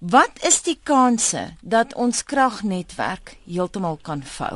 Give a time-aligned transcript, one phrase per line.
[0.00, 4.54] Wat is die kanse dat ons kragnetwerk heeltemal kan vou?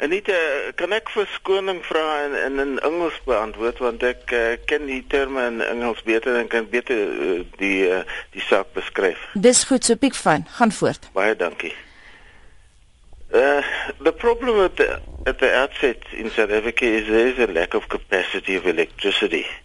[0.00, 0.36] Anita,
[0.80, 5.44] kan ek verskoning vra in in, in Engels beantwoord want ek uh, ken die terme
[5.50, 8.00] in Engels beter en kan beter uh, die uh,
[8.32, 9.20] die saak beskryf.
[9.36, 10.48] Dis goed, so piek van.
[10.56, 11.10] Gaan voort.
[11.12, 11.74] Baie dankie.
[13.34, 13.60] Uh,
[14.00, 14.96] the problem at the,
[15.26, 19.44] at the outset in South Africa is there is a lack of capacity of electricity.
[19.44, 19.63] Uh,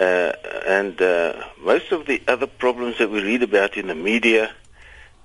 [0.00, 4.52] and uh, most of the other problems that we read about in the media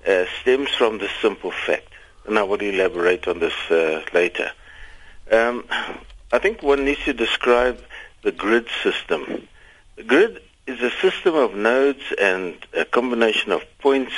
[0.06, 1.88] uh, stems from this simple fact.
[2.26, 4.50] And I will elaborate on this uh, later.
[5.30, 5.64] Um,
[6.32, 7.80] I think one needs to describe
[8.22, 9.48] the grid system.
[9.96, 14.12] The grid is a system of nodes and a combination of points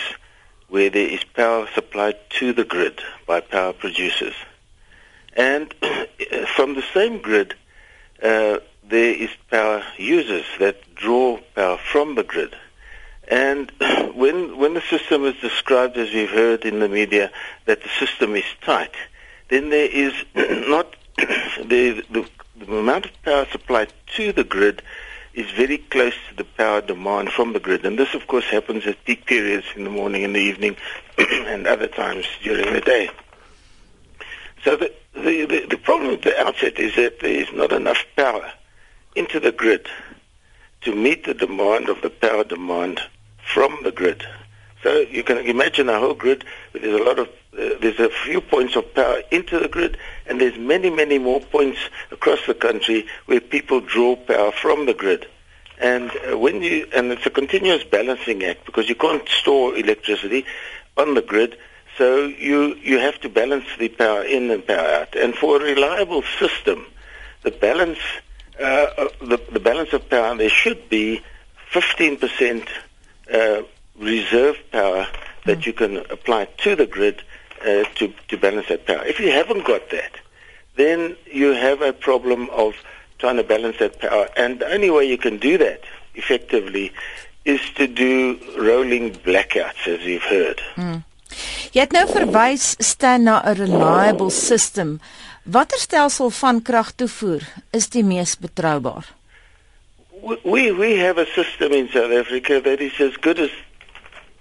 [0.69, 4.35] where there is power supplied to the grid by power producers.
[5.35, 5.73] And
[6.57, 7.55] from the same grid,
[8.23, 8.59] uh,
[8.89, 12.55] there is power users that draw power from the grid.
[13.29, 13.71] And
[14.15, 17.31] when when the system is described, as we've heard in the media,
[17.67, 18.95] that the system is tight,
[19.49, 24.83] then there is not the, the, the amount of power supplied to the grid
[25.35, 27.85] is very close to the power demand from the grid.
[27.85, 30.77] And this, of course, happens at peak periods in the morning and the evening
[31.19, 33.11] and other times during the day.
[34.65, 38.05] So the, the, the, the problem at the outset is that there is not enough
[38.17, 38.53] power
[39.19, 39.87] into the grid
[40.83, 43.01] to meet the demand of the power demand
[43.53, 44.25] from the grid.
[44.83, 48.41] So you can imagine a whole grid there's a lot of uh, there's a few
[48.41, 49.97] points of power into the grid,
[50.27, 51.81] and there's many, many more points
[52.13, 55.27] across the country where people draw power from the grid.
[55.81, 60.45] And uh, when you and it's a continuous balancing act because you can't store electricity
[60.97, 61.57] on the grid,
[61.97, 65.17] so you you have to balance the power in and power out.
[65.17, 66.87] And for a reliable system,
[67.43, 67.99] the balance
[68.61, 71.23] uh, the, the balance of power there should be
[71.71, 72.69] 15 percent
[73.33, 73.63] uh,
[73.99, 75.07] reserve power
[75.45, 75.67] that mm.
[75.67, 77.23] you can apply to the grid
[77.63, 79.05] uh, to, to balance that power.
[79.05, 80.13] If you haven't got that,
[80.77, 82.75] then you have a problem of
[83.19, 84.29] trying to balance that power.
[84.37, 85.83] And the only way you can do that
[86.15, 86.93] effectively
[87.45, 90.61] is to do rolling blackouts, as you've heard.
[90.77, 91.05] Mm.
[91.69, 95.01] Jy het nou verwys staan na 'n reliable system.
[95.45, 99.05] Watter stelsel van kragtoevoer is die mees betroubaar?
[100.43, 103.51] We we have a system in South Africa that is as good as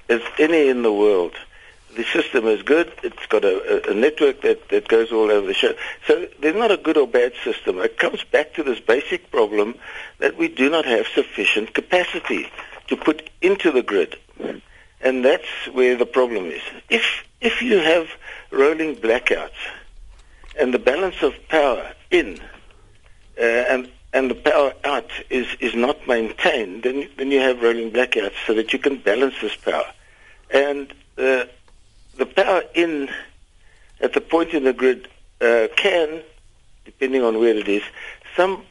[0.07, 1.35] as any in the world.
[1.95, 2.87] The system is good.
[3.03, 5.73] It's got a, a, network that, that goes all over the show.
[6.05, 7.79] So there's not a good or bad system.
[7.79, 9.75] It comes back to this basic problem
[10.19, 12.51] that we do not have sufficient capacity
[12.87, 14.15] to put into the grid.
[15.01, 16.61] And that's where the problem is.
[16.89, 18.07] If, if you have
[18.51, 19.51] rolling blackouts
[20.59, 22.39] and the balance of power in
[23.39, 27.91] uh, and and the power out is, is not maintained, then then you have rolling
[27.91, 29.85] blackouts so that you can balance this power.
[30.49, 31.45] And uh,
[32.15, 33.09] the power in
[33.99, 35.07] at the point in the grid
[35.41, 36.23] uh, can,
[36.85, 37.83] depending on where it is,
[38.35, 38.63] some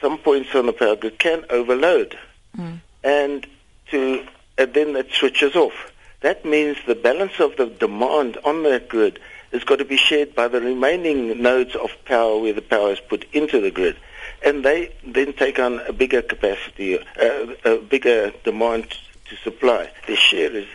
[0.00, 2.18] some points on the power grid can overload,
[2.58, 2.80] mm.
[3.02, 3.46] and
[3.90, 4.26] to
[4.58, 5.92] and then it switches off.
[6.20, 9.18] That means the balance of the demand on that grid
[9.52, 13.00] has got to be shared by the remaining nodes of power where the power is
[13.00, 13.96] put into the grid,
[14.44, 18.90] and they then take on a bigger capacity, uh, a bigger demand
[19.28, 19.90] to supply.
[20.06, 20.66] Their share is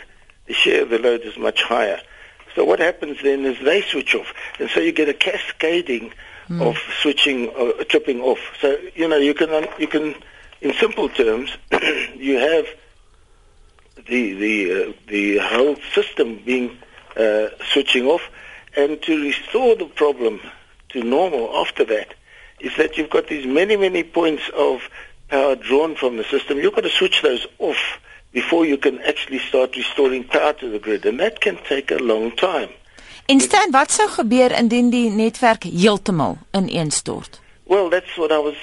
[0.48, 2.00] the share of the load is much higher.
[2.56, 6.14] So what happens then is they switch off, and so you get a cascading
[6.50, 6.62] mm.
[6.62, 8.40] of switching, uh, tripping off.
[8.60, 10.16] So you know you can you can,
[10.62, 11.52] in simple terms,
[12.16, 12.68] you have
[13.96, 16.78] the the uh, the whole system being
[17.18, 18.22] uh, switching off,
[18.76, 20.40] and to restore the problem
[20.90, 22.14] to normal after that
[22.60, 24.82] is that you've got these many many points of
[25.30, 26.60] power drawn from the system.
[26.60, 28.00] You've got to switch those off
[28.32, 31.98] before you can actually start restoring power to the grid and that can take a
[31.98, 32.70] long time.
[33.26, 37.40] En staan wat sou gebeur indien die netwerk heeltemal ineenstort?
[37.64, 38.56] Well, that's what I was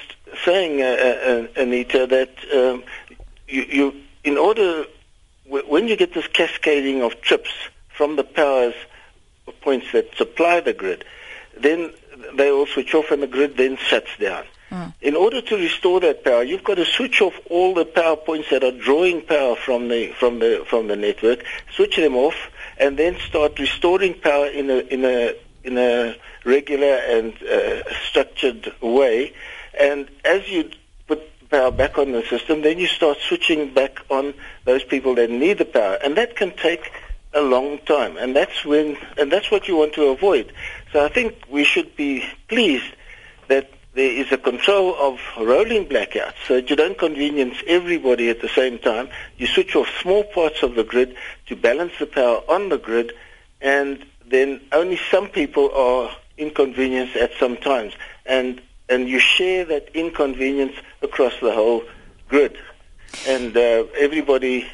[0.45, 2.83] saying uh, uh, uh Anita that um,
[3.47, 4.85] you, you in order
[5.49, 7.51] when you get this cascading of trips
[7.89, 8.75] from the powers
[9.61, 11.03] points that supply the grid,
[11.59, 11.91] then
[12.35, 14.43] they all switch off and the grid then shuts down.
[14.71, 14.93] Mm.
[15.01, 18.49] In order to restore that power, you've got to switch off all the power points
[18.51, 21.43] that are drawing power from the from the from the network,
[21.75, 22.35] switch them off,
[22.77, 26.15] and then start restoring power in a in a in a
[26.45, 29.33] regular and uh, structured way.
[29.79, 30.69] And as you
[31.49, 34.33] power back on the system, then you start switching back on
[34.65, 36.91] those people that need the power, and that can take
[37.33, 38.17] a long time.
[38.17, 40.51] And that's when and that's what you want to avoid.
[40.91, 42.91] So I think we should be pleased
[43.47, 48.49] that there is a control of rolling blackouts so you don't convenience everybody at the
[48.49, 49.09] same time.
[49.37, 51.15] You switch off small parts of the grid
[51.47, 53.13] to balance the power on the grid,
[53.61, 57.93] and then only some people are inconvenienced at some times.
[58.25, 61.83] And, and you share that inconvenience across the whole
[62.27, 62.57] grid.
[63.27, 64.67] And uh, everybody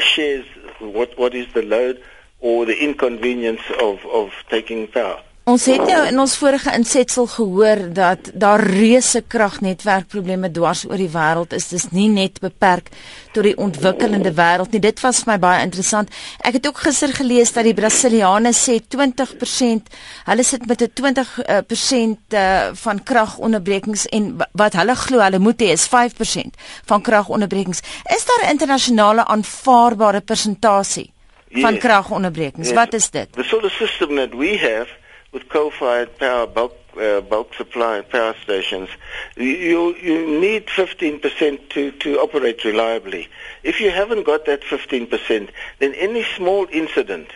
[0.00, 0.46] shares
[0.78, 2.02] what, what is the load
[2.40, 5.22] or the inconvenience of, of taking power.
[5.50, 11.10] Ons het nou in ons vorige insetsel gehoor dat daar reuse kragnetwerkprobleme dwars oor die
[11.10, 11.66] wêreld is.
[11.72, 12.92] Dis nie net beperk
[13.34, 14.82] tot die ontwikkelende wêreld nie.
[14.84, 16.12] Dit was vir my baie interessant.
[16.46, 19.90] Ek het ook gister gelees dat die Brasiliane sê 20%,
[20.28, 25.72] hulle sit met 'n 20% uh, van kragonderbrekings en wat hulle glo hulle moet hê
[25.74, 26.54] is 5%
[26.86, 27.82] van kragonderbrekings.
[28.14, 31.10] Is daar 'n internasionale aanvaarbare persentasie
[31.50, 31.82] van yes.
[31.82, 32.68] kragonderbrekings?
[32.68, 32.76] Yes.
[32.76, 33.32] Wat is dit?
[33.32, 34.99] The of system that we have
[35.32, 38.88] with coal-fired power bulk uh, bulk supply power stations,
[39.36, 43.28] you you need 15% to to operate reliably.
[43.62, 47.28] If you haven't got that 15%, then any small incident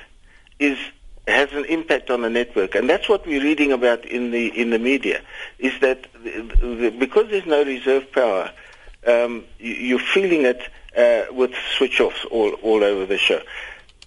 [0.58, 0.79] is
[1.29, 4.70] has an impact on the network, and that's what we're reading about in the in
[4.70, 5.23] the media.
[5.58, 8.50] Is that the, the, because there's no reserve power,
[9.06, 10.62] um, you, are feeling it
[10.96, 13.41] uh, with switch-offs all all over the show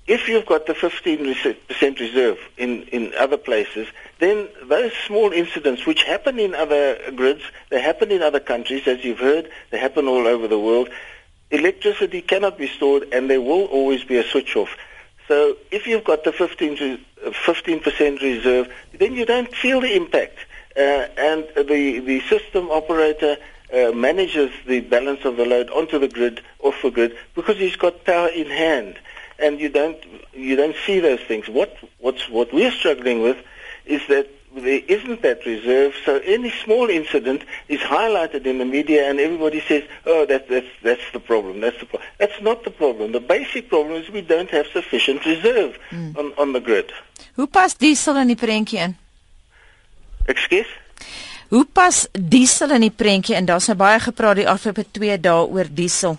[0.08, 3.88] if you've got the 15% reserve in, in other places,
[4.20, 9.04] then those small incidents which happen in other grids, they happen in other countries, as
[9.04, 10.90] you've heard, they happen all over the world.
[11.52, 14.70] Electricity cannot be stored and there will always be a switch off.
[15.28, 20.38] So if you've got the 15, 15% reserve, then you don't feel the impact.
[20.78, 23.36] Uh, and the, the system operator
[23.74, 27.76] uh, manages the balance of the load onto the grid, off the grid, because he's
[27.76, 28.98] got power in hand
[29.40, 29.98] and you don't
[30.34, 31.48] you don't see those things.
[31.48, 33.38] What what's what we're struggling with
[33.86, 35.94] is that there isn't that reserve.
[36.06, 40.68] So any small incident is highlighted in the media, and everybody says, "Oh, that, that's
[40.84, 41.62] that's the problem.
[41.62, 43.12] That's the problem." That's not the problem.
[43.12, 46.18] The basic problem is we don't have sufficient reserve mm.
[46.18, 46.94] on on the grid.
[47.36, 48.98] Hoe pas diesel in die prentjie in?
[50.26, 50.70] Ekskuus.
[51.50, 53.46] Hoe pas diesel in die prentjie in?
[53.46, 56.18] Daar's nou baie gepraat die afgelope 2 dae oor diesel.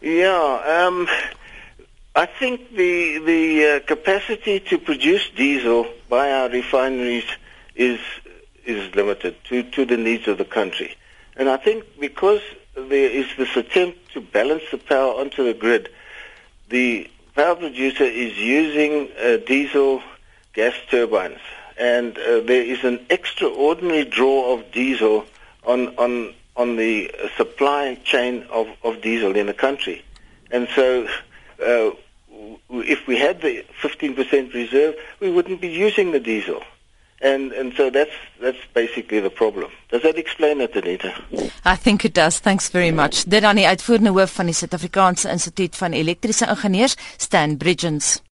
[0.00, 1.08] Ja, ehm um,
[2.14, 7.24] I think the the uh, capacity to produce diesel by our refineries
[7.76, 8.00] is
[8.66, 10.96] is limited to, to the needs of the country,
[11.36, 12.42] and I think because
[12.74, 15.88] there is this attempt to balance the power onto the grid,
[16.68, 20.02] the power producer is using uh, diesel
[20.52, 21.40] gas turbines,
[21.78, 25.26] and uh, there is an extraordinary draw of diesel
[25.64, 30.04] on on on the supply chain of, of diesel in the country,
[30.50, 31.06] and so
[31.62, 31.90] uh,
[32.70, 36.62] if we had the 15% reserve, we wouldn't be using the diesel.
[37.22, 39.70] And and so that's that's basically the problem.
[39.90, 41.12] Does that explain it, Anita?
[41.66, 42.38] I think it does.
[42.38, 43.24] Thanks very much.
[43.24, 48.22] Dit aan die uitvoerende hoof van die Suid-Afrikaanse Instituut van Elektriese Ingenieurs, Stan Bridgens.